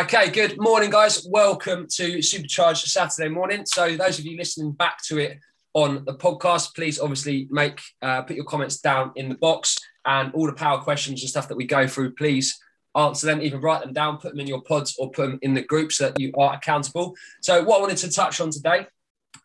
[0.00, 1.26] Okay, good morning, guys.
[1.28, 3.66] Welcome to Supercharged Saturday morning.
[3.66, 5.38] So, those of you listening back to it
[5.74, 9.76] on the podcast, please obviously make uh, put your comments down in the box
[10.06, 12.14] and all the power questions and stuff that we go through.
[12.14, 12.58] Please
[12.96, 15.52] answer them, even write them down, put them in your pods or put them in
[15.52, 17.14] the group so that you are accountable.
[17.42, 18.86] So, what I wanted to touch on today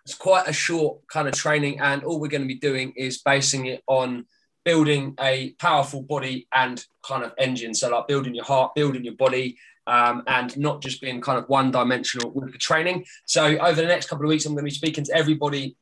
[0.08, 3.22] is quite a short kind of training, and all we're going to be doing is
[3.22, 4.26] basing it on
[4.64, 7.74] building a powerful body and kind of engine.
[7.74, 11.48] So, like building your heart, building your body, um, and not just being kind of
[11.50, 13.06] one dimensional with the training.
[13.26, 15.76] So, over the next couple of weeks, I'm going to be speaking to everybody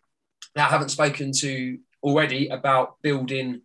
[0.56, 3.62] that I haven't spoken to already about building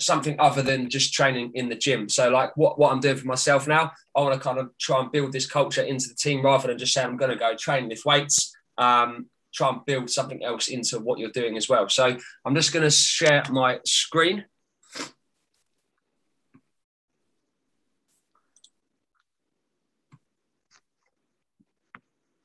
[0.00, 2.08] something other than just training in the gym.
[2.08, 5.00] So, like what, what I'm doing for myself now, I want to kind of try
[5.00, 7.54] and build this culture into the team rather than just saying I'm going to go
[7.56, 8.54] train lift weights.
[8.78, 11.88] Um, try and build something else into what you're doing as well.
[11.88, 14.44] So, I'm just going to share my screen.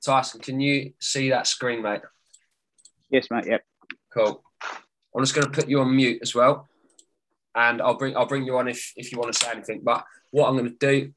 [0.07, 2.01] Tyson, can you see that screen, mate?
[3.09, 3.45] Yes, mate.
[3.45, 3.63] Yep.
[4.13, 4.41] Cool.
[5.13, 6.67] I'm just going to put you on mute as well,
[7.53, 9.81] and I'll bring I'll bring you on if if you want to say anything.
[9.83, 11.11] But what I'm going to do.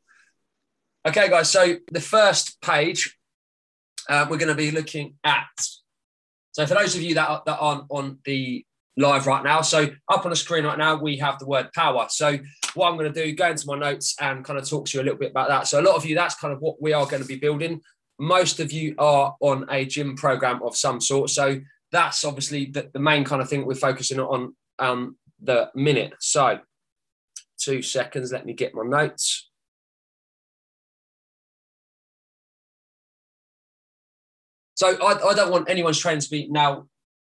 [1.07, 1.51] Okay, guys.
[1.51, 3.17] So the first page,
[4.09, 5.47] uh, we're going to be looking at.
[6.53, 8.65] So for those of you that are, that aren't on the
[8.97, 12.07] live right now, so up on the screen right now we have the word power.
[12.11, 12.39] So
[12.75, 15.03] what I'm going to do, go into my notes and kind of talk to you
[15.03, 15.69] a little bit about that.
[15.69, 17.81] So a lot of you, that's kind of what we are going to be building.
[18.21, 21.31] Most of you are on a gym program of some sort.
[21.31, 26.13] So that's obviously the, the main kind of thing we're focusing on um, the minute.
[26.21, 26.61] So,
[27.59, 29.49] two seconds, let me get my notes.
[34.75, 36.87] So, I, I don't want anyone's training to be now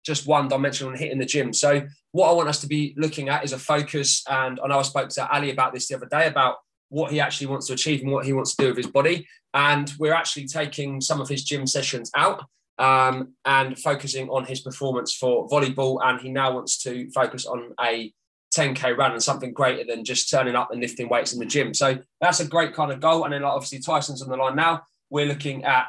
[0.06, 1.53] just one dimensional and hitting the gym.
[1.53, 4.24] So, what I want us to be looking at is a focus.
[4.28, 6.58] And I know I spoke to Ali about this the other day about
[6.90, 9.28] what he actually wants to achieve and what he wants to do with his body.
[9.54, 12.44] And we're actually taking some of his gym sessions out
[12.78, 16.00] um, and focusing on his performance for volleyball.
[16.03, 18.13] And he now wants to focus on a
[18.56, 21.74] 10k run and something greater than just turning up and lifting weights in the gym.
[21.74, 23.24] So that's a great kind of goal.
[23.24, 24.84] And then, obviously, Tyson's on the line now.
[25.09, 25.88] We're looking at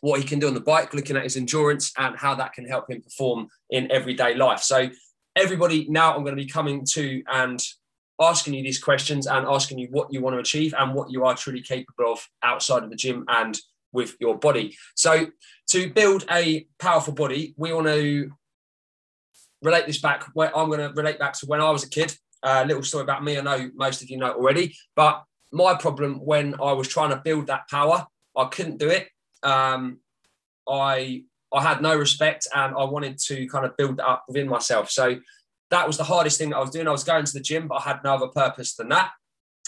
[0.00, 2.66] what he can do on the bike, looking at his endurance and how that can
[2.66, 4.60] help him perform in everyday life.
[4.60, 4.88] So,
[5.34, 7.60] everybody, now I'm going to be coming to and
[8.20, 11.24] asking you these questions and asking you what you want to achieve and what you
[11.24, 13.58] are truly capable of outside of the gym and
[13.92, 14.76] with your body.
[14.94, 15.28] So,
[15.70, 18.32] to build a powerful body, we want to
[19.62, 20.24] relate this back.
[20.36, 22.14] I'm going to relate back to when I was a kid.
[22.42, 23.38] A little story about me.
[23.38, 25.22] I know most of you know already, but
[25.52, 28.06] my problem when I was trying to build that power,
[28.36, 29.08] I couldn't do it.
[29.44, 30.00] Um,
[30.68, 34.48] I I had no respect, and I wanted to kind of build that up within
[34.48, 34.90] myself.
[34.90, 35.20] So
[35.72, 36.86] that was the hardest thing that I was doing.
[36.86, 39.10] I was going to the gym, but I had no other purpose than that.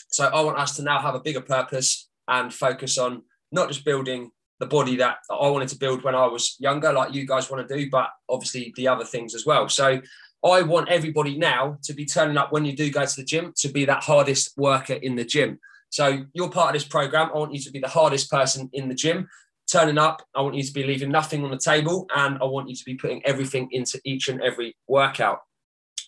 [0.09, 3.85] So I want us to now have a bigger purpose and focus on not just
[3.85, 7.51] building the body that I wanted to build when I was younger, like you guys
[7.51, 9.69] want to do, but obviously the other things as well.
[9.69, 10.01] So
[10.45, 13.55] I want everybody now to be turning up when you do go to the gym
[13.57, 15.59] to be that hardest worker in the gym.
[15.89, 17.31] So you're part of this program.
[17.35, 19.29] I want you to be the hardest person in the gym.
[19.73, 22.69] Turning up, I want you to be leaving nothing on the table, and I want
[22.69, 25.41] you to be putting everything into each and every workout.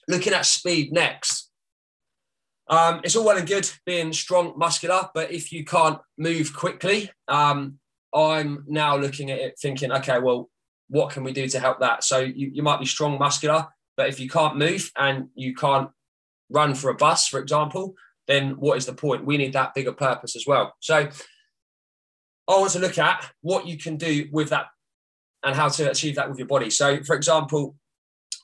[0.09, 1.51] Looking at speed next.
[2.69, 7.11] Um, it's all well and good being strong, muscular, but if you can't move quickly,
[7.29, 7.79] um,
[8.15, 10.51] I'm now looking at it thinking, okay, well,
[10.89, 12.03] what can we do to help that?
[12.03, 15.91] So you, you might be strong, muscular, but if you can't move and you can't
[16.51, 17.95] run for a bus, for example,
[18.27, 19.25] then what is the point?
[19.25, 20.75] We need that bigger purpose as well.
[20.81, 21.09] So
[22.49, 24.67] I want to look at what you can do with that
[25.45, 26.71] and how to achieve that with your body.
[26.71, 27.77] So, for example,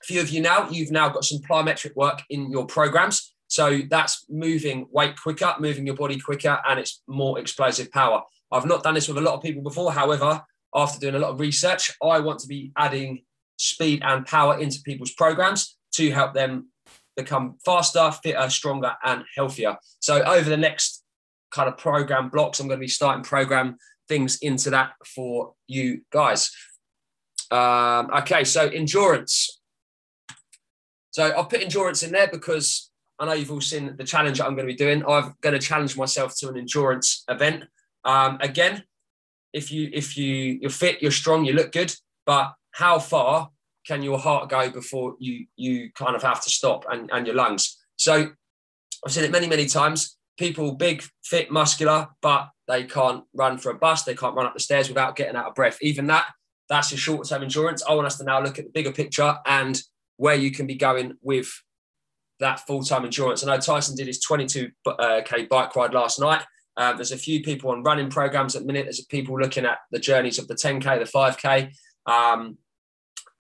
[0.02, 3.34] a few of you now, you've now got some plyometric work in your programs.
[3.48, 8.22] So that's moving weight quicker, moving your body quicker, and it's more explosive power.
[8.50, 9.92] I've not done this with a lot of people before.
[9.92, 10.42] However,
[10.74, 13.24] after doing a lot of research, I want to be adding
[13.58, 16.68] speed and power into people's programs to help them
[17.16, 19.76] become faster, fitter, stronger, and healthier.
[20.00, 21.04] So over the next
[21.50, 23.76] kind of program blocks, I'm going to be starting program
[24.08, 26.50] things into that for you guys.
[27.50, 29.60] Um, okay, so endurance.
[31.12, 34.46] So I've put endurance in there because I know you've all seen the challenge that
[34.46, 35.04] I'm going to be doing.
[35.06, 37.64] I'm going to challenge myself to an endurance event.
[38.04, 38.82] Um, again,
[39.52, 41.94] if you if you you're fit, you're strong, you look good,
[42.26, 43.50] but how far
[43.86, 47.36] can your heart go before you you kind of have to stop and, and your
[47.36, 47.78] lungs?
[47.96, 48.30] So
[49.04, 50.16] I've seen it many, many times.
[50.38, 54.54] People big, fit, muscular, but they can't run for a bus, they can't run up
[54.54, 55.78] the stairs without getting out of breath.
[55.82, 56.26] Even that,
[56.70, 57.82] that's a short-term endurance.
[57.86, 59.80] I want us to now look at the bigger picture and
[60.22, 61.50] where you can be going with
[62.38, 63.42] that full-time endurance.
[63.42, 66.44] I know Tyson did his 22k uh, bike ride last night
[66.76, 68.84] Uh, there's a few people on running programs at the minute.
[68.84, 71.72] There's people looking at the journeys of the 10K, the 5K.
[72.06, 72.56] Um,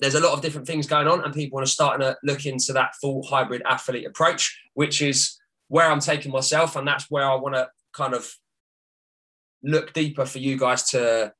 [0.00, 2.72] there's a lot of different things going on, and people are starting to look into
[2.72, 4.42] that full hybrid athlete approach,
[4.74, 5.38] which is
[5.68, 8.28] where I'm taking myself, and that's where I want to kind of
[9.62, 11.32] look deeper for you guys to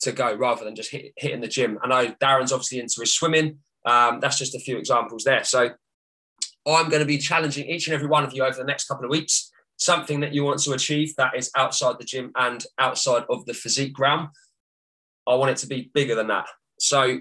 [0.00, 1.78] to go rather than just hit, hitting the gym.
[1.82, 3.60] I know Darren's obviously into his swimming.
[3.84, 5.44] Um, that's just a few examples there.
[5.44, 5.70] So
[6.66, 9.04] I'm going to be challenging each and every one of you over the next couple
[9.04, 9.52] of weeks
[9.82, 13.54] something that you want to achieve that is outside the gym and outside of the
[13.54, 14.30] physique realm.
[15.26, 16.46] I want it to be bigger than that.
[16.78, 17.18] So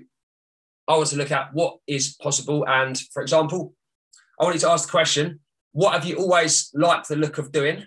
[0.88, 2.68] I want to look at what is possible.
[2.68, 3.74] And for example,
[4.40, 5.40] I want you to ask the question
[5.74, 7.86] what have you always liked the look of doing,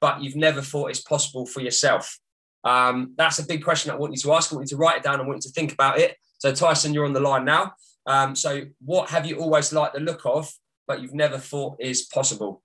[0.00, 2.18] but you've never thought is possible for yourself?
[2.64, 4.52] Um, that's a big question I want you to ask.
[4.52, 5.20] I want you to write it down.
[5.20, 6.16] I want you to think about it.
[6.38, 7.72] So, Tyson, you're on the line now.
[8.08, 10.50] Um, so, what have you always liked the look of,
[10.86, 12.62] but you've never thought is possible?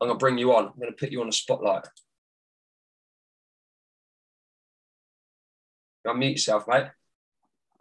[0.00, 0.64] I'm going to bring you on.
[0.66, 1.86] I'm going to put you on the spotlight.
[6.04, 6.86] Unmute yourself, mate.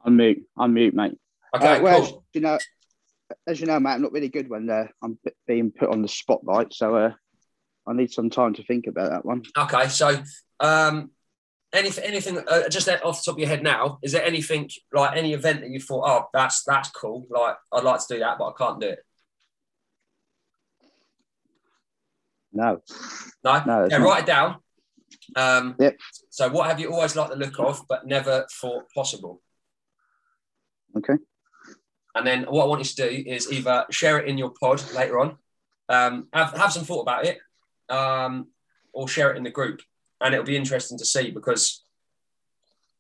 [0.06, 0.44] Unmute.
[0.60, 1.18] Unmute, mate.
[1.56, 2.24] Okay, uh, well, cool.
[2.34, 2.60] you know,
[3.48, 6.08] as you know, mate, I'm not really good when uh, I'm being put on the
[6.08, 7.14] spotlight, so uh,
[7.88, 9.42] I need some time to think about that one.
[9.58, 10.22] Okay, so
[10.60, 11.10] um,
[11.74, 15.18] anything, anything, uh, just off the top of your head now, is there anything like
[15.18, 18.38] any event that you thought, oh, that's that's cool, like I'd like to do that,
[18.38, 19.00] but I can't do it.
[22.54, 22.82] No.
[23.44, 23.64] No.
[23.66, 24.08] No, yeah, not.
[24.08, 24.58] write it down.
[25.36, 25.98] Um, Yep.
[26.30, 29.42] So, what have you always liked the look of, but never thought possible?
[30.98, 31.16] Okay.
[32.16, 34.84] And then what I want you to do is either share it in your pod
[34.94, 35.38] later on,
[35.88, 37.40] um, have, have some thought about it,
[37.90, 38.48] um,
[38.92, 39.82] or share it in the group.
[40.22, 41.84] And it'll be interesting to see because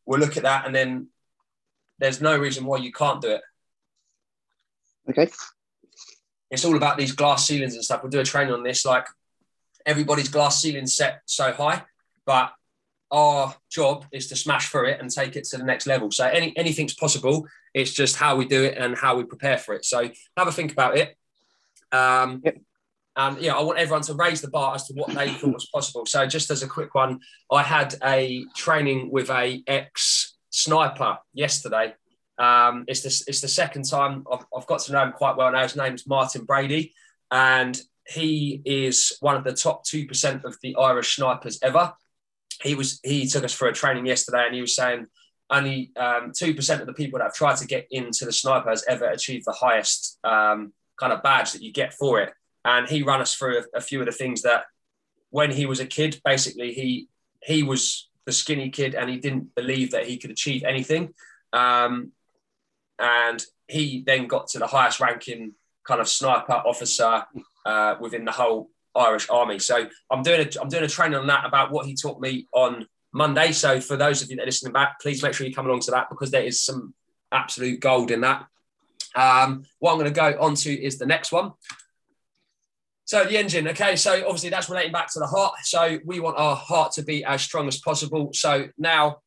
[0.06, 1.08] we'll look at that and then
[2.00, 3.42] there's no reason why you can't do it.
[5.10, 5.30] Okay.
[6.50, 8.02] It's all about these glass ceilings and stuff.
[8.04, 8.86] We'll do a training on this.
[8.86, 9.06] Like
[9.86, 11.84] everybody's glass ceiling set so high,
[12.26, 12.52] but
[13.12, 16.12] our job is to smash through it and take it to the next level.
[16.12, 17.48] So any anything's possible.
[17.74, 19.86] It's just how we do it and how we prepare for it.
[19.86, 21.16] So have a think about it.
[21.92, 22.58] Um, Yep.
[23.16, 25.70] And yeah, I want everyone to raise the bar as to what they thought was
[25.74, 26.06] possible.
[26.06, 27.20] So just as a quick one,
[27.52, 31.94] I had a training with a ex sniper yesterday.
[32.38, 35.52] Um, it's the it's the second time I've, I've got to know him quite well
[35.52, 35.64] now.
[35.64, 36.94] His name's Martin Brady,
[37.30, 41.94] and he is one of the top two percent of the Irish snipers ever
[42.64, 45.08] he was he took us for a training yesterday and he was saying
[45.50, 48.70] only um, two percent of the people that have tried to get into the sniper
[48.70, 52.32] has ever achieved the highest um, kind of badge that you get for it.
[52.64, 54.66] And he ran us through a, a few of the things that
[55.30, 57.08] when he was a kid, basically he
[57.44, 61.14] he was the skinny kid and he didn't believe that he could achieve anything.
[61.54, 62.12] Um,
[63.00, 65.54] and he then got to the highest ranking
[65.88, 67.26] kind of sniper officer
[67.66, 69.60] uh, within the whole Irish Army.
[69.60, 72.48] So I'm doing a I'm doing a training on that about what he taught me
[72.54, 73.52] on Monday.
[73.52, 75.82] So for those of you that are listening back, please make sure you come along
[75.82, 76.94] to that because there is some
[77.32, 78.46] absolute gold in that.
[79.16, 81.52] Um, what I'm going to go on to is the next one.
[83.12, 83.98] So the engine, okay.
[83.98, 85.56] So obviously that's relating back to the heart.
[85.64, 88.30] So we want our heart to be as strong as possible.
[88.32, 89.18] So now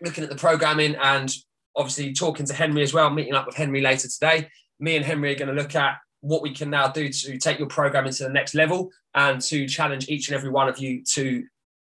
[0.00, 1.28] looking at the programming and
[1.74, 4.48] obviously talking to Henry as well, meeting up with Henry later today.
[4.78, 7.58] Me and Henry are going to look at what we can now do to take
[7.58, 11.02] your programming to the next level and to challenge each and every one of you
[11.14, 11.44] to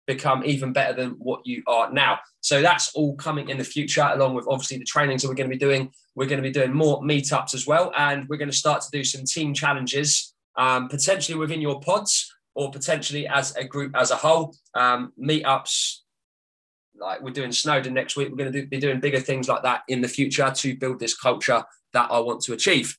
[0.08, 2.18] become even better than what you are now.
[2.40, 5.48] So that's all coming in the future, along with obviously the trainings that we're going
[5.48, 5.92] to be doing.
[6.16, 8.90] We're going to be doing more meetups as well, and we're going to start to
[8.90, 14.10] do some team challenges, um, potentially within your pods or potentially as a group as
[14.10, 14.54] a whole.
[14.74, 15.98] Um, meetups,
[16.98, 18.28] like we're doing Snowdon next week.
[18.30, 21.16] We're going to be doing bigger things like that in the future to build this
[21.16, 22.96] culture that I want to achieve.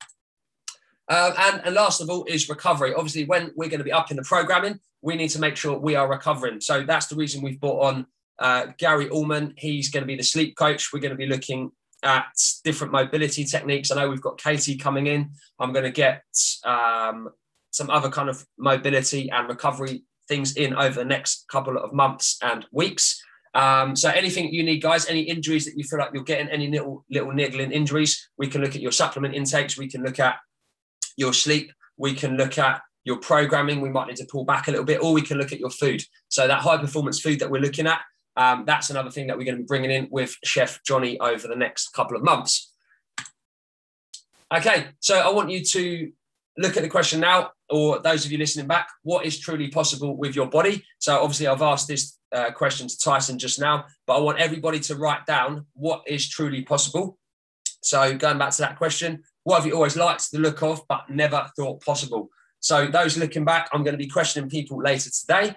[1.10, 2.94] Um, and, and last of all is recovery.
[2.94, 5.78] Obviously, when we're going to be up in the programming, we need to make sure
[5.78, 6.62] we are recovering.
[6.62, 8.06] So that's the reason we've brought on
[8.40, 9.54] uh, Gary Allman.
[9.58, 10.94] He's going to be the sleep coach.
[10.94, 11.72] We're going to be looking
[12.04, 12.34] at
[12.64, 13.92] different mobility techniques.
[13.92, 15.32] I know we've got Katie coming in.
[15.60, 16.24] I'm going to get
[16.66, 17.30] um,
[17.74, 22.38] some other kind of mobility and recovery things in over the next couple of months
[22.42, 23.22] and weeks.
[23.56, 26.70] Um, so anything you need, guys, any injuries that you feel like you're getting, any
[26.70, 29.78] little little niggling injuries, we can look at your supplement intakes.
[29.78, 30.38] We can look at
[31.18, 31.72] your sleep.
[31.98, 33.82] We can look at your programming.
[33.82, 35.70] We might need to pull back a little bit, or we can look at your
[35.70, 36.02] food.
[36.30, 38.02] So that high performance food that we're looking at,
[38.38, 41.48] um, that's another thing that we're going to be bringing in with Chef Johnny over
[41.48, 42.72] the next couple of months.
[44.56, 46.12] Okay, so I want you to
[46.58, 50.16] look at the question now, or those of you listening back, what is truly possible
[50.16, 50.86] with your body?
[51.00, 54.80] So obviously, I've asked this uh, question to Tyson just now, but I want everybody
[54.82, 57.18] to write down what is truly possible.
[57.82, 61.10] So going back to that question, what have you always liked the look of, but
[61.10, 62.30] never thought possible?
[62.60, 65.56] So those looking back, I'm going to be questioning people later today.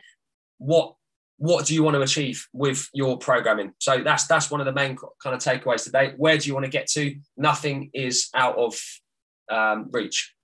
[0.56, 0.94] What
[1.38, 3.72] what do you want to achieve with your programming?
[3.78, 6.14] So that's that's one of the main kind of takeaways today.
[6.16, 7.14] Where do you want to get to?
[7.36, 8.80] Nothing is out of
[9.50, 10.34] um, reach.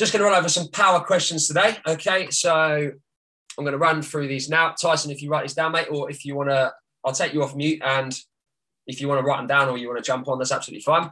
[0.00, 1.76] Just going to run over some power questions today.
[1.86, 4.70] Okay, so I'm going to run through these now.
[4.70, 6.72] Tyson, if you write these down, mate, or if you want to,
[7.04, 8.18] I'll take you off mute, and
[8.86, 10.80] if you want to write them down or you want to jump on, that's absolutely
[10.80, 11.10] fine.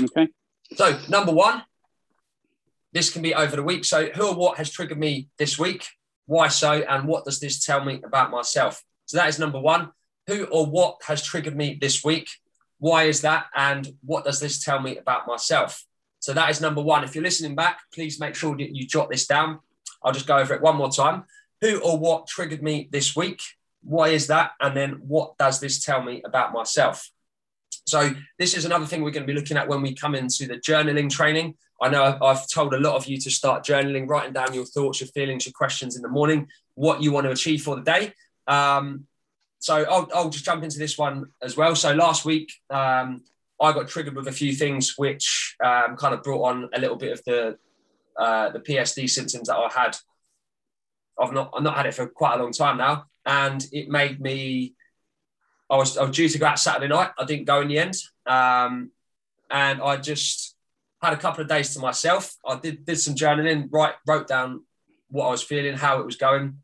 [0.00, 0.28] Okay.
[0.76, 1.64] So number one,
[2.92, 3.84] this can be over the week.
[3.84, 5.84] So who or what has triggered me this week?
[6.26, 6.84] Why so?
[6.88, 8.84] And what does this tell me about myself?
[9.06, 9.90] So that is number one.
[10.28, 12.28] Who or what has triggered me this week?
[12.78, 13.46] Why is that?
[13.52, 15.84] And what does this tell me about myself?
[16.20, 17.02] So that is number one.
[17.02, 19.58] If you're listening back, please make sure that you jot this down.
[20.02, 21.24] I'll just go over it one more time.
[21.60, 23.42] Who or what triggered me this week?
[23.82, 24.52] Why is that?
[24.60, 27.10] And then what does this tell me about myself?
[27.86, 30.46] So this is another thing we're going to be looking at when we come into
[30.46, 31.56] the journaling training.
[31.82, 35.00] I know I've told a lot of you to start journaling, writing down your thoughts,
[35.00, 38.12] your feelings, your questions in the morning, what you want to achieve for the day.
[38.46, 39.06] Um,
[39.58, 41.74] so I'll, I'll, just jump into this one as well.
[41.74, 43.22] So last week, um,
[43.60, 46.96] I got triggered with a few things which um, kind of brought on a little
[46.96, 47.58] bit of the
[48.18, 49.96] uh, the PSD symptoms that I had.
[51.20, 54.20] I've not I've not had it for quite a long time now, and it made
[54.20, 54.74] me.
[55.68, 57.10] I was I was due to go out Saturday night.
[57.18, 58.90] I didn't go in the end, um,
[59.50, 60.56] and I just
[61.02, 62.34] had a couple of days to myself.
[62.46, 64.64] I did did some journaling, write wrote down
[65.10, 66.58] what I was feeling, how it was going,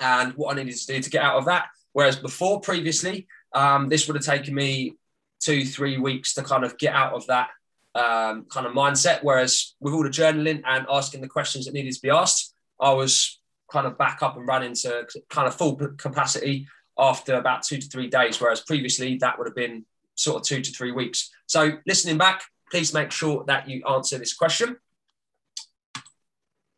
[0.00, 1.68] and what I needed to do to get out of that.
[1.92, 4.96] Whereas before, previously, um, this would have taken me
[5.40, 7.48] two, three weeks to kind of get out of that
[7.94, 9.20] um, kind of mindset.
[9.22, 12.92] Whereas with all the journaling and asking the questions that needed to be asked, I
[12.92, 13.40] was
[13.70, 16.66] kind of back up and running to kind of full capacity
[16.98, 18.40] after about two to three days.
[18.40, 21.30] Whereas previously, that would have been sort of two to three weeks.
[21.46, 24.76] So listening back, please make sure that you answer this question.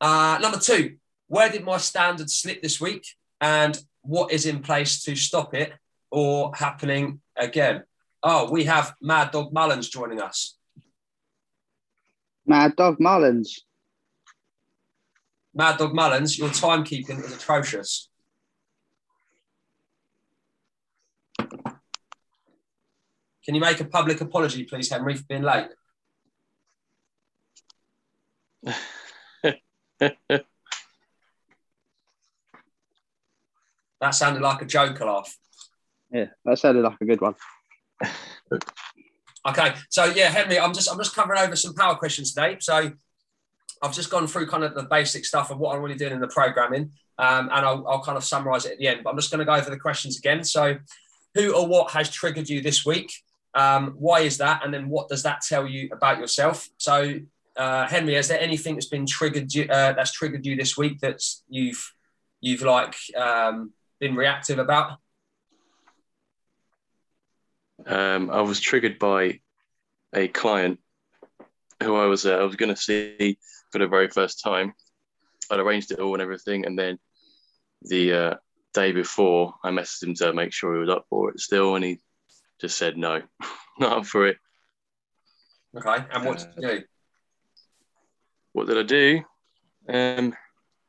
[0.00, 0.96] Uh, number two,
[1.28, 3.06] where did my standards slip this week
[3.40, 5.72] and what is in place to stop it
[6.10, 7.82] or happening again?
[8.22, 10.56] Oh, we have Mad Dog Mullins joining us.
[12.46, 13.64] Mad Dog Mullins.
[15.54, 18.08] Mad Dog Mullins, your timekeeping is atrocious.
[23.44, 25.68] Can you make a public apology, please, Henry, for being late?
[34.00, 35.34] that sounded like a joke laugh.
[36.10, 37.34] Yeah, that sounded like a good one.
[39.48, 42.56] Okay, so yeah, Henry, I'm just I'm just covering over some power questions today.
[42.60, 42.92] So
[43.82, 46.20] I've just gone through kind of the basic stuff of what I'm really doing in
[46.20, 49.04] the programming, um, and I'll, I'll kind of summarize it at the end.
[49.04, 50.44] But I'm just going to go over the questions again.
[50.44, 50.76] So,
[51.34, 53.12] who or what has triggered you this week?
[53.54, 54.64] Um, why is that?
[54.64, 56.68] And then what does that tell you about yourself?
[56.78, 57.20] So,
[57.56, 61.00] uh, Henry, is there anything that's been triggered you, uh, that's triggered you this week
[61.00, 61.92] that you've
[62.40, 64.98] you've like um, been reactive about?
[67.88, 69.40] Um, I was triggered by
[70.14, 70.78] a client
[71.82, 73.38] who I was uh, I was going to see
[73.72, 74.74] for the very first time.
[75.50, 76.98] I'd arranged it all and everything, and then
[77.82, 78.34] the uh,
[78.74, 81.84] day before, I messaged him to make sure he was up for it still, and
[81.84, 81.98] he
[82.60, 83.22] just said no,
[83.78, 84.36] not up for it.
[85.76, 86.84] Okay, and what did you do?
[88.52, 89.22] What did I do?
[89.88, 90.34] Um,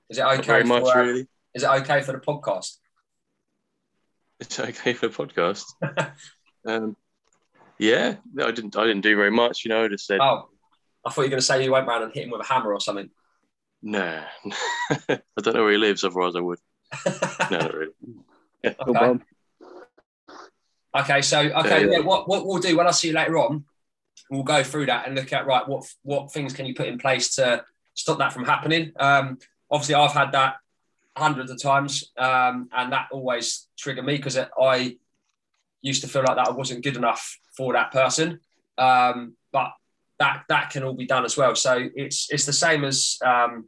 [0.10, 0.62] is it okay?
[0.62, 1.28] For, much, uh, really.
[1.54, 2.78] Is it okay for the podcast?
[4.40, 5.64] It's okay for the podcast.
[6.70, 6.96] um,
[7.78, 8.76] yeah, I didn't.
[8.76, 9.64] I didn't do very much.
[9.64, 10.20] You know, I just said.
[10.22, 10.50] Oh,
[11.06, 12.46] I thought you were going to say you went around and hit him with a
[12.46, 13.10] hammer or something.
[13.82, 14.24] Nah,
[15.10, 16.04] I don't know where he lives.
[16.04, 16.60] Otherwise, I would.
[17.52, 17.94] no, not really.
[18.86, 19.20] Okay.
[20.94, 21.22] okay.
[21.22, 22.00] So okay, yeah, yeah.
[22.00, 23.64] What what we'll do when I see you later on,
[24.30, 26.98] we'll go through that and look at right what what things can you put in
[26.98, 28.92] place to stop that from happening.
[29.00, 29.38] Um,
[29.72, 30.56] obviously, I've had that
[31.16, 34.98] hundreds of times, um, and that always triggered me because I
[35.82, 38.40] used to feel like that I wasn't good enough for that person.
[38.78, 39.72] Um, but
[40.20, 41.56] that that can all be done as well.
[41.56, 43.68] So it's it's the same as um,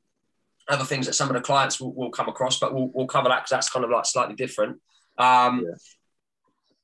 [0.70, 3.30] other things that some of the clients will, will come across, but we'll, we'll cover
[3.30, 4.80] that because that's kind of like slightly different.
[5.18, 5.76] Um, yeah.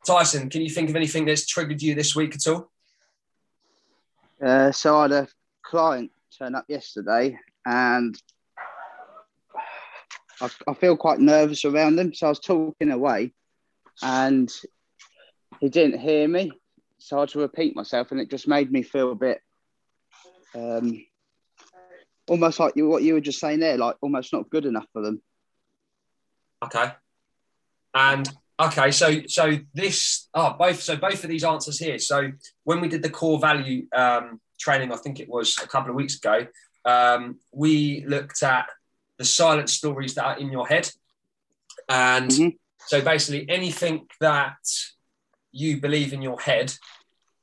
[0.06, 2.72] Tyson, can you think of anything that's triggered you this week at all?
[4.42, 5.28] Uh, so I had a
[5.64, 8.18] client turn up yesterday, and
[10.40, 12.14] I, I feel quite nervous around him.
[12.14, 13.34] So I was talking away,
[14.02, 14.54] and
[15.60, 16.52] he didn't hear me.
[17.00, 19.42] So I had to repeat myself, and it just made me feel a bit
[20.56, 21.06] um,
[22.28, 25.02] almost like you, what you were just saying there, like almost not good enough for
[25.02, 25.22] them.
[26.64, 26.92] Okay.
[27.94, 32.00] And okay, so so this oh both so both of these answers here.
[32.00, 32.32] So
[32.64, 35.96] when we did the core value um, training, I think it was a couple of
[35.96, 36.48] weeks ago,
[36.86, 38.68] um, we looked at
[39.18, 40.90] the silent stories that are in your head.
[41.90, 42.58] And Mhm.
[42.86, 44.58] so basically, anything that
[45.58, 46.74] you believe in your head,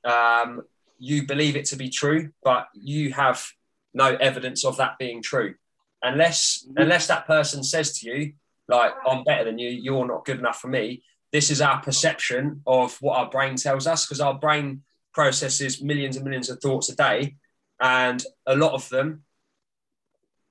[0.05, 0.63] um,
[0.99, 3.45] you believe it to be true, but you have
[3.93, 5.55] no evidence of that being true.
[6.03, 6.83] Unless, Mhm.
[6.83, 8.35] unless that person says to you,
[8.69, 11.03] like, I'm better than you, you're not good enough for me.
[11.33, 16.17] This is our perception of what our brain tells us because our brain processes millions
[16.17, 17.37] and millions of thoughts a day.
[17.81, 19.25] And a lot of them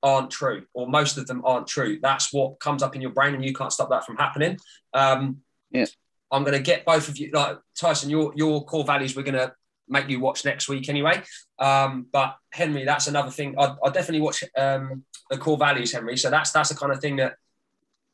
[0.01, 1.99] aren't true, or most of them aren't true.
[2.01, 4.57] That's what comes up in your brain, and you can't stop that from happening.
[4.93, 5.85] Um, Yeah.
[6.33, 9.15] I'm going to get both of you, like Tyson, your your core values.
[9.15, 9.53] We're going to
[9.87, 11.21] make you watch next week anyway.
[11.59, 13.55] Um, but Henry, that's another thing.
[13.57, 16.17] I I definitely watch um, the core values, Henry.
[16.17, 17.35] So that's that's the kind of thing that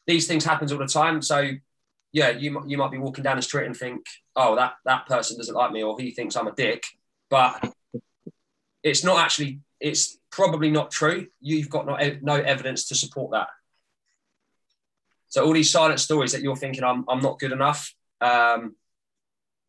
[0.05, 1.21] these things happens all the time.
[1.21, 1.49] So
[2.11, 5.38] yeah, you you might be walking down the street and think, oh, that that person
[5.38, 6.83] doesn't like me, or he thinks I'm a dick,
[7.29, 7.73] but
[8.83, 9.61] it's not actually.
[9.79, 11.27] It's probably not true.
[11.39, 13.47] You've got no no evidence to support that.
[15.29, 17.93] So all these silent stories that you're thinking, I'm I'm not good enough.
[18.21, 18.75] Um,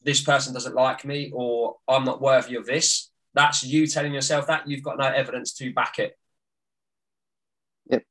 [0.03, 3.11] this person doesn't like me, or I'm not worthy of this.
[3.35, 4.69] That's you telling yourself that.
[4.69, 6.19] You've got no evidence to back it.
[7.91, 8.03] Yep.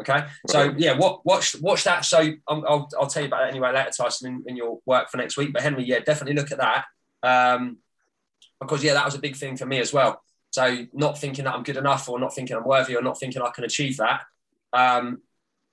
[0.00, 0.24] Okay.
[0.48, 2.04] So yeah, what, watch watch that.
[2.04, 5.10] So I'm, I'll I'll tell you about that anyway later, Tyson, in, in your work
[5.10, 5.52] for next week.
[5.52, 6.84] But Henry, yeah, definitely look at that.
[7.22, 7.78] Um,
[8.60, 10.22] because yeah, that was a big thing for me as well.
[10.50, 13.42] So not thinking that I'm good enough, or not thinking I'm worthy, or not thinking
[13.42, 14.22] I can achieve that,
[14.72, 15.22] um,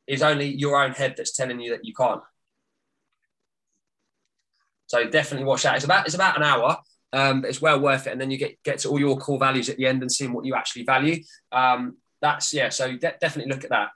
[0.06, 2.22] is only your own head that's telling you that you can't.
[4.88, 5.76] So definitely watch that.
[5.76, 6.78] It's about it's about an hour,
[7.14, 8.12] um, but it's well worth it.
[8.12, 10.34] And then you get get to all your core values at the end and seeing
[10.34, 11.22] what you actually value.
[11.52, 12.70] Um, that's yeah.
[12.70, 13.90] So de- definitely look at that.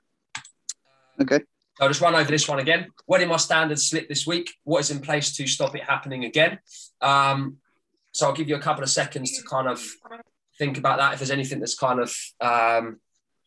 [1.22, 1.40] Okay.
[1.80, 2.88] I'll just run over this one again.
[3.06, 4.54] When did my standards slip this week?
[4.64, 6.60] What is in place to stop it happening again?
[7.02, 7.58] Um,
[8.12, 9.84] so I'll give you a couple of seconds to kind of
[10.60, 11.14] think about that.
[11.14, 13.00] If there's anything that's kind of um,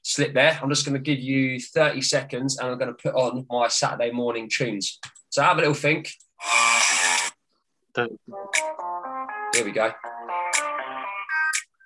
[0.03, 3.15] slipped there, I'm just going to give you 30 seconds and I'm going to put
[3.15, 4.99] on my Saturday morning tunes.
[5.29, 6.11] So have a little think.
[7.95, 8.21] Don't-
[9.55, 9.93] Here we go.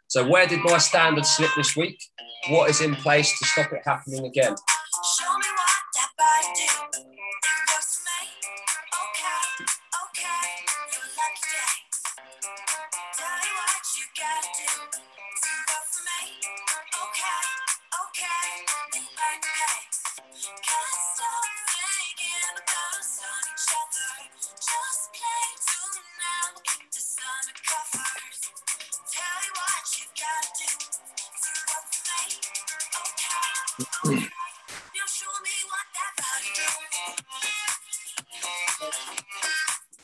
[0.09, 1.99] So where did my standard slip this week?
[2.49, 4.55] What is in place to stop it happening again?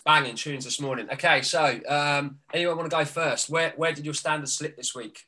[0.04, 1.08] Banging tunes this morning.
[1.12, 3.50] Okay, so um, anyone want to go first?
[3.50, 5.18] Where where did your standards slip this week?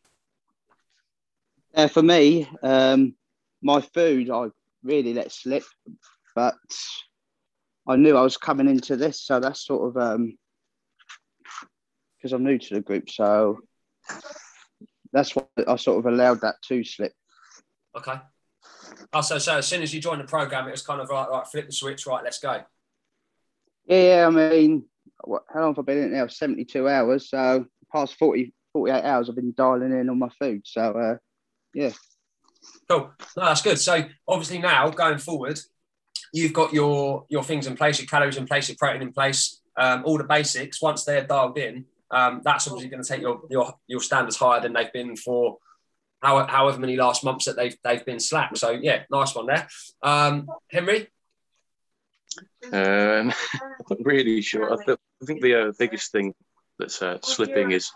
[1.74, 3.14] Uh, for me, um,
[3.62, 4.48] my food I
[4.84, 5.64] really let slip,
[6.36, 6.54] but
[7.88, 10.38] I knew I was coming into this, so that's sort of um
[12.16, 13.58] because I'm new to the group, so
[15.12, 17.12] that's what I sort of allowed that to slip.
[17.96, 18.20] Okay.
[19.16, 21.30] Oh, so so as soon as you joined the program, it was kind of like
[21.30, 22.60] right, flip the switch, right, let's go.
[23.86, 24.84] Yeah, yeah, I mean,
[25.24, 26.26] what, how long have I been in now?
[26.26, 27.30] 72 hours.
[27.30, 30.62] So past 40, 48 hours, I've been dialing in on my food.
[30.64, 31.16] So uh,
[31.72, 31.92] yeah,
[32.90, 33.10] Cool.
[33.36, 33.78] No, that's good.
[33.78, 35.58] So obviously now going forward,
[36.34, 39.62] you've got your your things in place, your calories in place, your protein in place,
[39.78, 40.82] um, all the basics.
[40.82, 44.60] Once they're dialed in, um, that's obviously going to take your, your your standards higher
[44.60, 45.56] than they've been for
[46.26, 48.56] how, however many last months that they've they've been slack.
[48.56, 49.68] So yeah, nice one there.
[50.02, 51.08] Um, Henry,
[52.72, 53.32] Um,
[53.90, 54.72] I'm really sure.
[54.72, 56.34] I, th- I think the uh, biggest thing
[56.78, 57.90] that's uh, slipping is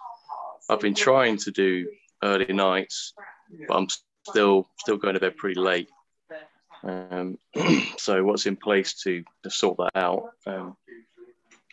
[0.69, 1.89] I've been trying to do
[2.23, 3.15] early nights,
[3.67, 3.89] but I'm
[4.29, 5.89] still still going to bed pretty late.
[6.85, 7.37] Um,
[7.99, 10.31] so what's in place to, to sort that out?
[10.47, 10.77] Um,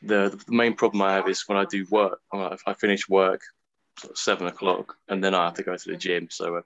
[0.01, 2.19] the, the main problem I have is when I do work.
[2.33, 3.41] I finish work
[3.97, 6.27] sort of seven o'clock, and then I have to go to the gym.
[6.29, 6.61] So uh,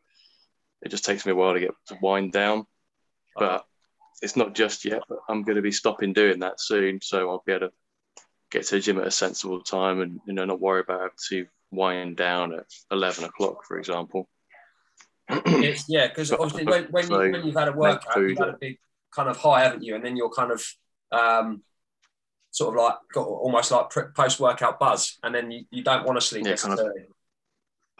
[0.81, 2.65] it just takes me a while to get to wind down.
[3.35, 3.65] But
[4.21, 6.99] it's not just yet, but I'm going to be stopping doing that soon.
[7.01, 7.73] So I'll be able to
[8.51, 11.15] get to the gym at a sensible time and you know not worry about having
[11.29, 14.27] to wind down at 11 o'clock, for example.
[15.29, 18.57] it's, yeah, because obviously when, when, you, when you've had a workout, you've had a
[18.59, 18.77] big
[19.15, 19.95] kind of high, haven't you?
[19.95, 20.65] And then you're kind of
[21.11, 21.63] um,
[22.51, 26.19] sort of like got almost like post workout buzz, and then you, you don't want
[26.19, 26.87] to sleep Yeah, kind of-.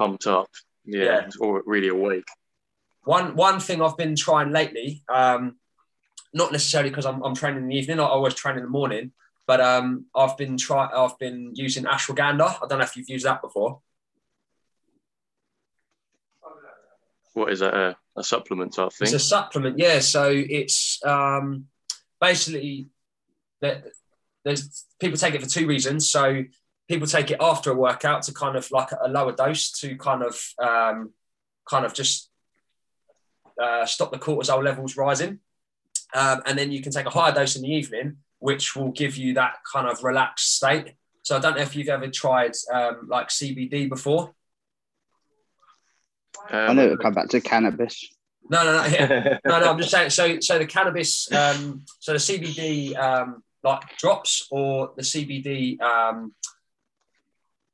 [0.02, 0.50] Pumped up,
[0.84, 1.30] yeah, Yeah.
[1.40, 2.28] or really awake.
[3.04, 5.58] One one thing I've been trying lately, um,
[6.34, 8.00] not necessarily because I'm, I'm training in the evening.
[8.00, 9.12] I always train in the morning,
[9.46, 12.48] but um, I've been try I've been using ashwagandha.
[12.64, 13.82] I don't know if you've used that before.
[17.34, 17.74] What is that?
[17.76, 19.06] A, a supplement type thing?
[19.06, 20.00] It's a supplement, yeah.
[20.00, 21.68] So it's um,
[22.20, 22.88] basically
[23.62, 23.86] that
[24.44, 26.10] there's people take it for two reasons.
[26.10, 26.44] So
[26.88, 30.24] people take it after a workout to kind of like a lower dose to kind
[30.24, 31.12] of um,
[31.70, 32.30] kind of just
[33.62, 35.40] uh, stop the cortisol levels rising,
[36.14, 39.16] um, and then you can take a higher dose in the evening, which will give
[39.18, 40.94] you that kind of relaxed state.
[41.24, 44.34] So I don't know if you've ever tried um, like CBD before.
[46.50, 48.06] I Um, know it'll come back to cannabis.
[48.50, 48.86] No, no, no.
[48.86, 49.38] Yeah.
[49.46, 50.10] no, no, I'm just saying.
[50.10, 56.34] So, so the cannabis, um, so the CBD um, like drops or the CBD, um,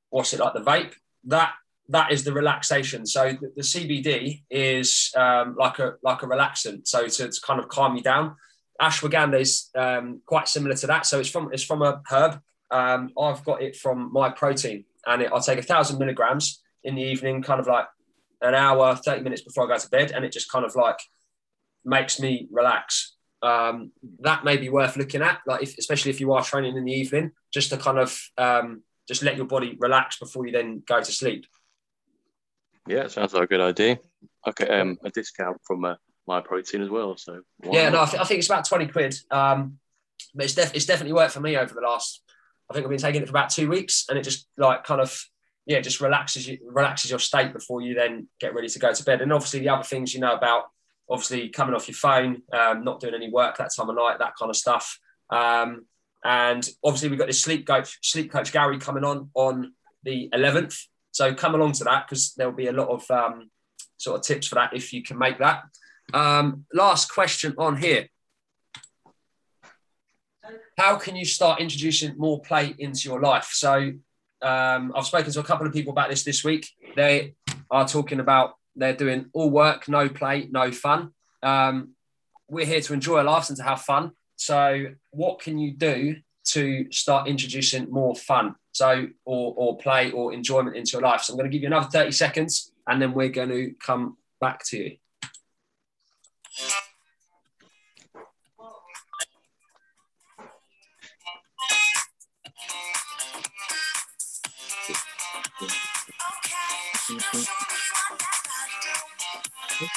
[0.10, 0.94] what's it like the vape?
[1.26, 1.54] That
[1.90, 3.06] that is the relaxation.
[3.06, 6.88] So the, the CBD is um, like a like a relaxant.
[6.88, 8.36] So to, to kind of calm you down.
[8.82, 11.06] Ashwagandha is um, quite similar to that.
[11.06, 12.40] So it's from it's from a herb.
[12.70, 17.02] Um, I've got it from Myprotein, and it, I'll take a thousand milligrams in the
[17.02, 17.88] evening, kind of like
[18.42, 21.00] an hour, 30 minutes before I go to bed, and it just kind of like
[21.86, 23.16] makes me relax.
[23.42, 26.86] Um, that may be worth looking at, like if, especially if you are training in
[26.86, 30.84] the evening, just to kind of um, just let your body relax before you then
[30.86, 31.46] go to sleep.
[32.88, 34.00] yeah, sounds like a good idea.
[34.48, 35.96] Okay, um, a discount from uh,
[36.28, 37.18] Myprotein as well.
[37.18, 39.16] So yeah, no, I, th- I think it's about 20 quid.
[39.32, 39.80] Um,
[40.34, 42.22] but it's, def- it's definitely worked for me over the last,
[42.70, 45.02] I think I've been taking it for about two weeks and it just like kind
[45.02, 45.18] of,
[45.66, 49.04] yeah, just relaxes you, relaxes your state before you then get ready to go to
[49.04, 49.22] bed.
[49.22, 50.66] And obviously the other things you know about,
[51.10, 54.34] obviously coming off your phone, um, not doing any work that time of night, that
[54.40, 55.00] kind of stuff.
[55.30, 55.86] Um,
[56.28, 59.72] and obviously we've got this sleep coach, sleep coach Gary coming on on
[60.04, 60.78] the 11th.
[61.12, 63.50] So come along to that because there'll be a lot of um,
[63.96, 65.64] sort of tips for that if you can make that.
[66.14, 68.10] Um, last question on here.
[70.78, 73.52] How can you start introducing more play into your life?
[73.54, 73.94] So
[74.42, 76.68] um, I've spoken to a couple of people about this this week.
[76.98, 77.36] They
[77.72, 81.12] are talking about they're doing all work, no play, no fun.
[81.42, 81.94] Um,
[82.50, 84.12] we're here to enjoy our lives and to have fun.
[84.38, 88.56] So what can you do to start introducing more fun?
[88.72, 91.22] So or, or play or enjoyment into your life.
[91.22, 94.18] So I'm going to give you another 30 seconds and then we're going to come
[94.40, 94.98] back to you.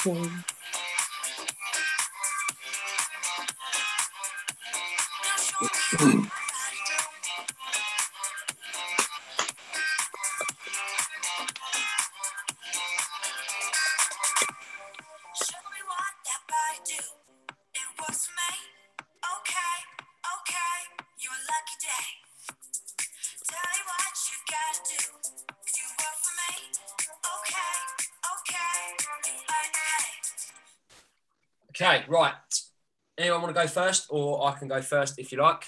[0.03, 0.60] Okay,
[31.81, 32.33] Okay, right.
[33.17, 35.63] Anyone want to go first, or I can go first if you like.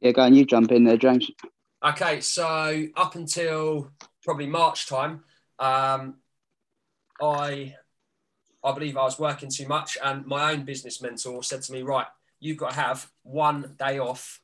[0.00, 1.30] Yeah, go on, you jump in there, James.
[1.84, 3.90] Okay, so up until
[4.22, 5.24] probably March time,
[5.58, 6.14] um,
[7.20, 7.74] I
[8.64, 11.82] I believe I was working too much, and my own business mentor said to me,
[11.82, 12.06] "Right,
[12.40, 14.40] you've got to have one day off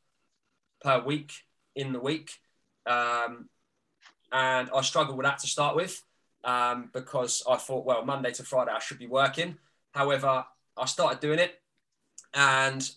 [0.83, 1.33] per week
[1.75, 2.41] in the week,"
[2.85, 3.49] um,
[4.31, 6.03] and I struggled with that to start with
[6.45, 9.57] um, because I thought, well, Monday to Friday I should be working.
[9.93, 10.45] However,
[10.77, 11.55] I started doing it,
[12.35, 12.89] and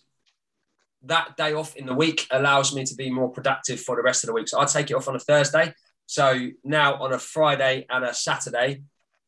[1.02, 4.24] that day off in the week allows me to be more productive for the rest
[4.24, 4.48] of the week.
[4.48, 5.74] So I take it off on a Thursday.
[6.06, 8.82] So now on a Friday and a Saturday,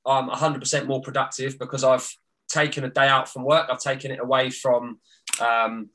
[0.05, 2.09] I'm 100% more productive because I've
[2.49, 3.69] taken a day out from work.
[3.71, 5.01] I've taken it away from
[5.41, 5.91] um,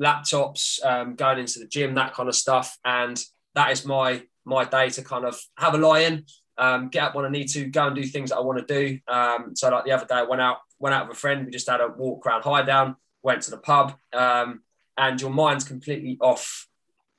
[0.00, 2.76] laptops, um, going into the gym, that kind of stuff.
[2.84, 3.22] And
[3.54, 6.24] that is my my day to kind of have a lie in,
[6.58, 8.74] um, get up when I need to, go and do things that I want to
[8.74, 8.98] do.
[9.06, 11.46] Um, so like the other day, I went out went out with a friend.
[11.46, 14.62] We just had a walk around High Down, went to the pub, um,
[14.98, 16.68] and your mind's completely off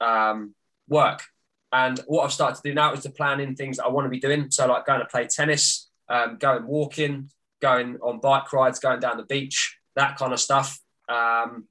[0.02, 0.54] um,
[0.88, 1.24] work.
[1.72, 4.06] And what I've started to do now is to plan in things that I want
[4.06, 4.52] to be doing.
[4.52, 9.18] So like going to play tennis, um, going walking, going on bike rides, going down
[9.18, 10.80] the beach, that kind of stuff.
[11.10, 11.68] Um,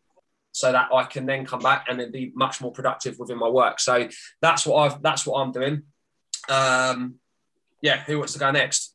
[0.55, 3.49] so that I can then come back and then be much more productive within my
[3.49, 3.81] work.
[3.81, 4.09] So
[4.43, 5.85] that's what I've that's what I'm doing.
[6.49, 7.15] Um,
[7.81, 8.92] yeah, who wants to go next?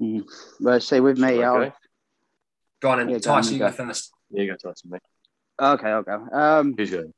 [0.00, 0.24] Mm.
[0.60, 1.72] Well, see, with me, Okay.
[2.80, 3.86] Go on and Yeah, go on, Tyson, you you go go.
[3.86, 4.12] first.
[4.30, 4.98] Yeah, you go to ask me.
[5.58, 6.26] I'll, okay, I'll go.
[6.32, 7.12] Um, Who's going?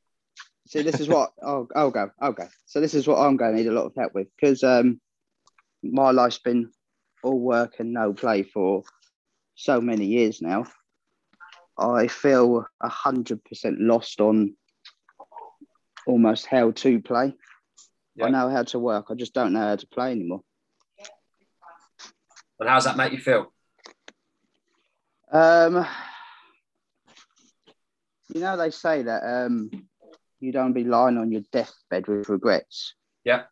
[0.67, 2.09] see, this is what I'll, I'll go.
[2.21, 2.47] I'll go.
[2.65, 5.01] So this is what I'm going to need a lot of help with because um,
[5.83, 6.71] my life's been
[7.23, 8.83] all work and no play for
[9.55, 10.65] so many years now.
[11.77, 14.55] I feel a hundred percent lost on
[16.05, 17.33] almost how to play.
[18.15, 18.25] Yeah.
[18.25, 19.07] I know how to work.
[19.09, 20.41] I just don't know how to play anymore.
[22.59, 23.53] And how's that make you feel?
[25.31, 25.85] Um,
[28.33, 29.69] you know, they say that um,
[30.39, 32.93] you don't be lying on your deathbed with regrets.
[33.23, 33.43] Yeah.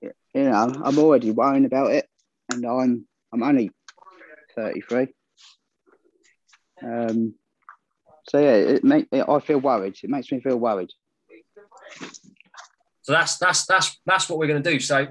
[0.00, 2.08] You know, I'm already worrying about it,
[2.52, 3.70] and I'm I'm only
[4.54, 5.08] 33.
[6.82, 7.34] Um,
[8.28, 9.96] so yeah, it make it, I feel worried.
[10.02, 10.90] It makes me feel worried.
[13.02, 14.80] So that's that's that's that's what we're going to do.
[14.80, 15.08] So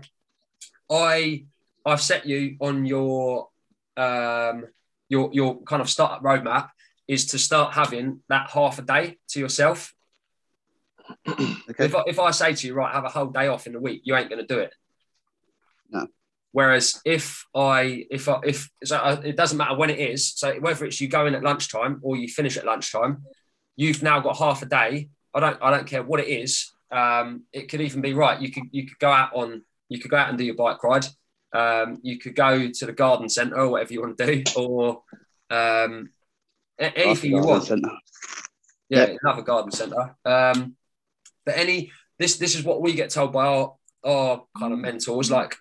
[0.90, 1.46] I
[1.86, 3.50] I've set you on your
[3.98, 4.66] um
[5.10, 6.70] your your kind of startup roadmap
[7.08, 9.94] is to start having that half a day to yourself.
[11.70, 11.86] Okay.
[11.86, 13.80] If I, if I say to you, right, have a whole day off in the
[13.80, 14.74] week, you ain't going to do it.
[15.90, 16.08] No.
[16.52, 20.34] Whereas if I if I if so I, it doesn't matter when it is.
[20.36, 23.24] So whether it's you go in at lunchtime or you finish at lunchtime,
[23.76, 25.10] you've now got half a day.
[25.34, 26.72] I don't I don't care what it is.
[26.92, 28.40] Um, it could even be right.
[28.40, 30.84] You could you could go out on you could go out and do your bike
[30.84, 31.06] ride.
[31.54, 35.04] Um, you could go to the garden centre or whatever you want to do, or
[35.50, 36.10] um,
[36.80, 37.70] anything you want.
[38.90, 39.18] Yeah, Yep.
[39.24, 40.16] another garden centre.
[40.26, 40.76] Um,
[41.46, 45.32] but any this this is what we get told by our our kind of mentors.
[45.32, 45.56] Like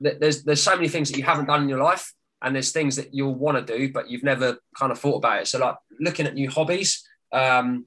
[0.00, 2.96] there's there's so many things that you haven't done in your life, and there's things
[2.96, 5.48] that you'll want to do, but you've never kind of thought about it.
[5.48, 7.06] So like looking at new hobbies.
[7.32, 7.86] Um,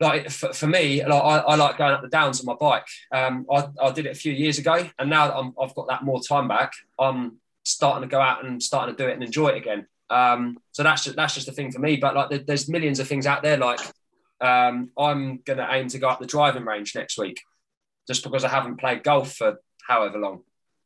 [0.00, 2.86] like for, for me, like I, I like going up the downs on my bike.
[3.12, 5.88] Um, I, I did it a few years ago, and now that I'm, I've got
[5.88, 9.22] that more time back, I'm starting to go out and starting to do it and
[9.22, 9.86] enjoy it again.
[10.08, 11.96] Um, so that's just that's just a thing for me.
[11.96, 13.58] But like, there- there's millions of things out there.
[13.58, 13.80] Like,
[14.40, 17.40] um, I'm gonna aim to go up the driving range next week,
[18.08, 20.40] just because I haven't played golf for however long,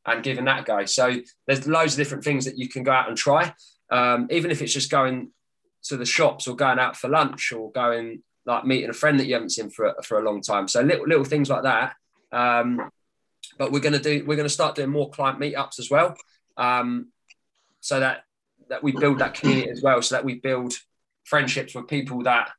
[0.06, 0.84] and giving that a go.
[0.86, 3.54] So there's loads of different things that you can go out and try.
[3.90, 5.30] Um, even if it's just going
[5.84, 9.26] to the shops or going out for lunch or going like meeting a friend that
[9.26, 10.68] you haven't seen for a, for a long time.
[10.68, 11.94] So little little things like that.
[12.32, 12.90] Um,
[13.58, 16.16] but we're gonna do we're gonna start doing more client meetups as well,
[16.56, 17.08] um,
[17.80, 18.24] so that
[18.68, 20.74] that we build that community as well, so that we build
[21.24, 22.50] friendships with people that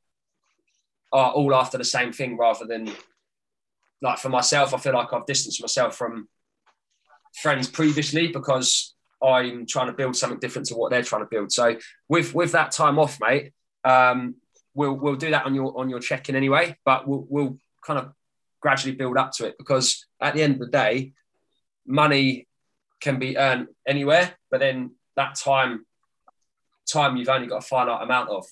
[1.11, 2.91] are all after the same thing, rather than
[4.01, 6.27] like for myself, I feel like I've distanced myself from
[7.41, 8.93] friends previously because
[9.23, 11.51] I'm trying to build something different to what they're trying to build.
[11.51, 14.35] So with with that time off, mate, um,
[14.75, 18.13] we'll we'll do that on your on your check-in anyway, but we'll we'll kind of
[18.61, 21.13] gradually build up to it because at the end of the day,
[21.87, 22.47] money
[22.99, 25.85] can be earned anywhere, but then that time
[26.91, 28.45] time you've only got a finite amount of.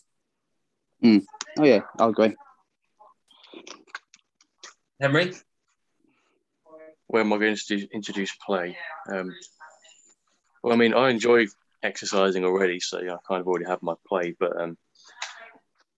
[1.60, 2.36] Oh yeah, I'll agree.
[5.00, 5.34] Henry,
[7.08, 8.78] where am I going to introduce play?
[9.12, 9.36] Um,
[10.64, 11.48] well, I mean, I enjoy
[11.84, 14.78] exercising already, so yeah, I kind of already have my play, but um,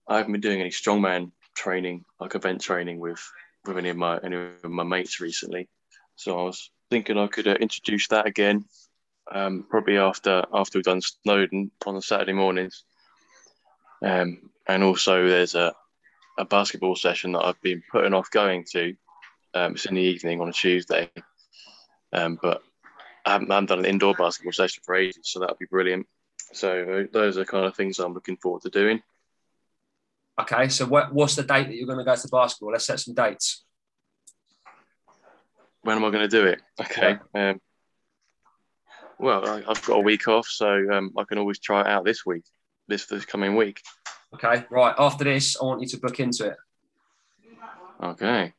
[0.08, 3.20] I haven't been doing any strongman training, like event training with
[3.66, 5.68] with any of my any of my mates recently.
[6.14, 8.64] So I was thinking I could uh, introduce that again,
[9.32, 12.84] um, probably after after we've done Snowdon on the Saturday mornings.
[14.02, 15.74] Um, and also there's a
[16.38, 18.94] a basketball session that I've been putting off going to.
[19.54, 21.10] Um, it's in the evening on a Tuesday,
[22.12, 22.62] um, but
[23.24, 26.06] I haven't, I haven't done an indoor basketball session for ages, so that'll be brilliant.
[26.52, 29.02] So uh, those are kind of things I'm looking forward to doing.
[30.40, 32.72] Okay, so what, what's the date that you're going to go to basketball?
[32.72, 33.64] Let's set some dates.
[35.82, 36.60] When am I going to do it?
[36.80, 37.18] Okay.
[37.34, 37.60] Um,
[39.18, 42.04] well, I, I've got a week off, so um, I can always try it out
[42.04, 42.44] this week,
[42.88, 43.80] this this coming week.
[44.34, 44.94] Okay, right.
[44.98, 46.56] After this, I want you to book into it.
[48.02, 48.52] Okay.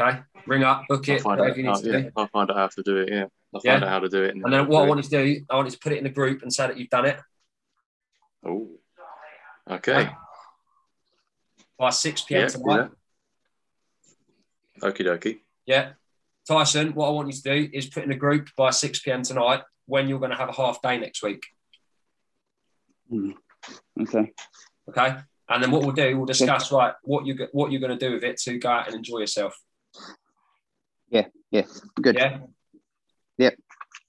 [0.00, 2.10] Okay, ring up, book I'll it, find, out, how, to yeah, do.
[2.16, 3.08] I'll find out how to do it.
[3.12, 3.72] Yeah, I'll Yeah.
[3.72, 4.34] find out how to do it.
[4.34, 6.04] And then what I want you to do, I want you to put it in
[6.04, 7.20] the group and say that you've done it
[8.46, 8.68] Oh.
[9.70, 10.10] Okay.
[11.78, 12.40] By 6 p.m.
[12.40, 12.46] Yeah.
[12.48, 12.90] tonight.
[14.76, 14.88] yeah.
[14.88, 15.40] Okie dokie.
[15.66, 15.90] Yeah.
[16.46, 19.22] Tyson, what I want you to do is put in a group by 6 p.m.
[19.22, 21.42] tonight when you're going to have a half day next week.
[24.00, 24.32] Okay.
[24.88, 25.16] Okay.
[25.48, 28.14] And then what we'll do, we'll discuss right what you what you're going to do
[28.14, 29.58] with it to go out and enjoy yourself.
[31.10, 31.26] Yeah.
[31.50, 31.64] Yeah.
[32.00, 32.16] Good.
[32.16, 32.38] Yeah.
[33.38, 33.56] Yep.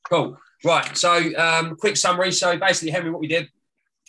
[0.09, 0.37] Cool.
[0.63, 0.97] Right.
[0.97, 2.31] So, um, quick summary.
[2.31, 3.49] So, basically, Henry, what we did,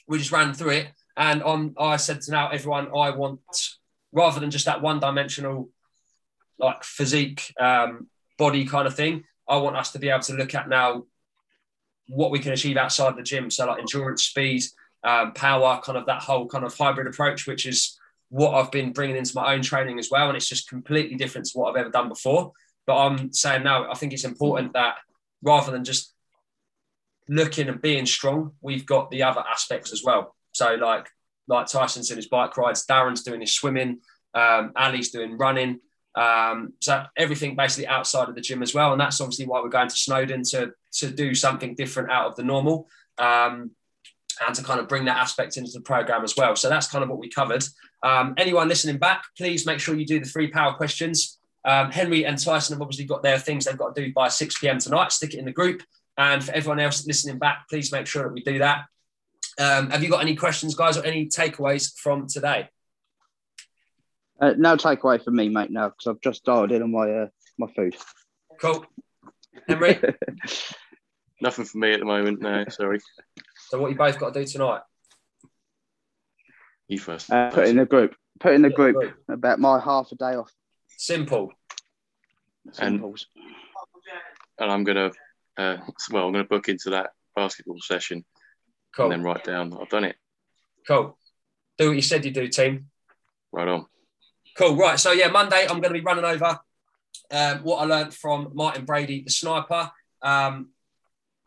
[0.07, 3.41] we just ran through it, and on I said to now everyone, I want
[4.13, 5.69] rather than just that one-dimensional,
[6.59, 9.25] like physique, um, body kind of thing.
[9.49, 11.05] I want us to be able to look at now
[12.09, 13.51] what we can achieve outside the gym.
[13.51, 14.63] So, like endurance, speed,
[15.05, 17.99] um, power, kind of that whole kind of hybrid approach, which is
[18.29, 21.47] what I've been bringing into my own training as well, and it's just completely different
[21.49, 22.53] to what I've ever done before.
[22.87, 24.97] But I'm saying now, I think it's important that
[25.43, 26.13] rather than just
[27.29, 30.36] looking and being strong, we've got the other aspects as well.
[30.57, 31.09] So like
[31.49, 34.01] like Tyson's doing his bike rides, Darren's doing his swimming,
[34.35, 35.81] um, Ali's doing running,
[36.17, 39.69] Um, so everything basically outside of the gym as well, and that's obviously why we're
[39.69, 42.89] going to Snowdon to to do something different out of the normal.
[43.19, 43.71] Um,
[44.47, 46.55] and to kind of bring that aspect into the program as well.
[46.57, 47.65] So that's kind of what we covered.
[48.03, 51.39] Um, anyone listening back, please make sure you do the three power questions.
[51.65, 54.59] Um, Henry and Tyson have obviously got their things they've got to do by 6
[54.59, 54.79] p.m.
[54.79, 55.13] tonight.
[55.13, 55.83] Stick it in the group.
[56.19, 58.85] And for everyone else listening back, please make sure that we do that.
[59.59, 62.69] Um, have you got any questions, guys, or any takeaways from today?
[64.41, 65.71] Uh, no takeaway for me, mate.
[65.71, 67.27] Now, because I've just dialed in on my uh,
[67.59, 67.97] my food.
[68.61, 68.85] Cool.
[69.67, 69.99] Henry,
[71.41, 72.41] Nothing for me at the moment.
[72.41, 72.99] No, sorry.
[73.69, 74.83] so what you both got to do tonight?
[76.89, 77.31] You first.
[77.33, 78.15] Uh, put in the group.
[78.39, 79.15] Put in the Put group group.
[79.29, 80.53] about my half a day off.
[80.89, 81.51] Simple.
[82.79, 83.03] And-
[84.59, 85.11] and I'm gonna,
[85.59, 85.77] uh,
[86.11, 88.25] well, I'm gonna book into that basketball session
[88.97, 89.07] Cool.
[89.07, 90.17] and then write down I've done it.
[90.87, 91.19] Cool.
[91.79, 92.87] Do what you said you do, team.
[93.53, 93.87] Right on.
[94.57, 94.77] Cool.
[94.77, 94.99] Right.
[94.99, 96.59] So yeah, Monday I'm going to be running over
[97.31, 99.91] um, what I learned from Martin Brady, the sniper.
[100.23, 100.71] Um,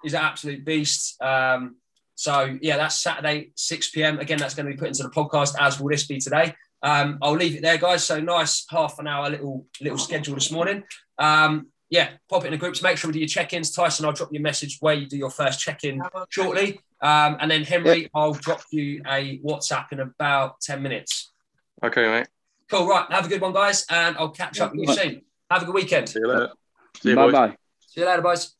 [0.04, 1.22] he's an absolute beast.
[1.22, 1.78] Um,
[2.16, 4.20] so yeah, that's Saturday, 6 p.m.
[4.20, 6.54] Again, that's going to be put into the podcast as will this be today.
[6.84, 8.04] Um, I'll leave it there, guys.
[8.04, 10.84] So nice half an hour little little schedule this morning.
[11.18, 12.84] Um, yeah, pop it in the groups.
[12.84, 13.72] Make sure we do your check-ins.
[13.72, 16.80] Tyson, I'll drop you a message where you do your first check-in shortly.
[17.02, 21.32] Um, and then Henry, I'll drop you a WhatsApp in about 10 minutes.
[21.84, 22.28] Okay, mate.
[22.70, 22.88] Cool.
[22.88, 23.06] Right.
[23.12, 25.22] Have a good one, guys, and I'll catch up with you soon.
[25.50, 26.10] Have a good weekend.
[26.10, 26.50] See See you later.
[27.02, 27.34] See you, Bye boys.
[27.34, 27.58] bye.
[27.88, 28.59] See you later, boys.